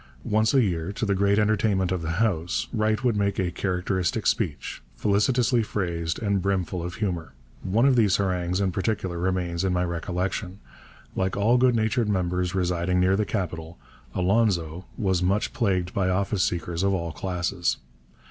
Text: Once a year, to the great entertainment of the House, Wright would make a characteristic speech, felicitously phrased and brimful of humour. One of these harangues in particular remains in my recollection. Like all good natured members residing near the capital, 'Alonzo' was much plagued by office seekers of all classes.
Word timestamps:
Once 0.23 0.51
a 0.51 0.63
year, 0.63 0.91
to 0.91 1.05
the 1.05 1.13
great 1.13 1.37
entertainment 1.37 1.91
of 1.91 2.01
the 2.01 2.13
House, 2.13 2.67
Wright 2.73 3.03
would 3.03 3.15
make 3.15 3.37
a 3.37 3.51
characteristic 3.51 4.25
speech, 4.25 4.81
felicitously 4.95 5.61
phrased 5.61 6.17
and 6.17 6.41
brimful 6.41 6.81
of 6.81 6.95
humour. 6.95 7.33
One 7.61 7.85
of 7.85 7.95
these 7.95 8.15
harangues 8.15 8.59
in 8.59 8.71
particular 8.71 9.19
remains 9.19 9.63
in 9.63 9.73
my 9.73 9.83
recollection. 9.85 10.59
Like 11.15 11.37
all 11.37 11.59
good 11.59 11.75
natured 11.75 12.09
members 12.09 12.55
residing 12.55 12.99
near 12.99 13.15
the 13.15 13.25
capital, 13.25 13.77
'Alonzo' 14.15 14.85
was 14.97 15.21
much 15.21 15.53
plagued 15.53 15.93
by 15.93 16.09
office 16.09 16.41
seekers 16.41 16.81
of 16.81 16.95
all 16.95 17.11
classes. 17.11 17.77